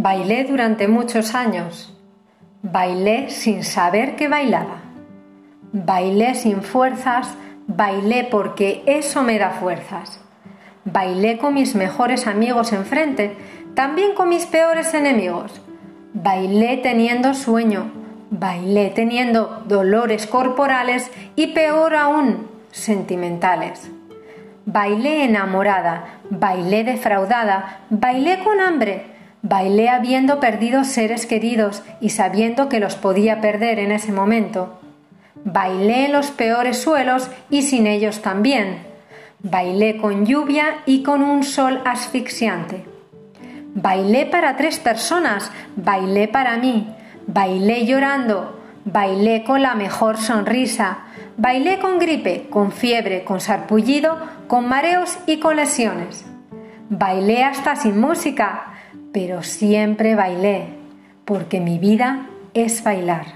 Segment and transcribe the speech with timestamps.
[0.00, 1.92] Bailé durante muchos años.
[2.62, 4.76] Bailé sin saber que bailaba.
[5.72, 7.34] Bailé sin fuerzas,
[7.66, 10.20] bailé porque eso me da fuerzas.
[10.84, 13.36] Bailé con mis mejores amigos enfrente,
[13.74, 15.60] también con mis peores enemigos.
[16.14, 17.90] Bailé teniendo sueño,
[18.30, 23.90] bailé teniendo dolores corporales y peor aún, sentimentales.
[24.64, 32.80] Bailé enamorada, bailé defraudada, bailé con hambre, Bailé habiendo perdido seres queridos y sabiendo que
[32.80, 34.80] los podía perder en ese momento.
[35.44, 38.82] Bailé en los peores suelos y sin ellos también.
[39.40, 42.84] Bailé con lluvia y con un sol asfixiante.
[43.74, 46.92] Bailé para tres personas, bailé para mí,
[47.28, 50.98] bailé llorando, bailé con la mejor sonrisa,
[51.36, 56.24] bailé con gripe, con fiebre, con sarpullido, con mareos y con lesiones.
[56.90, 58.72] Bailé hasta sin música,
[59.12, 60.66] pero siempre bailé,
[61.24, 63.26] porque mi vida es bailar.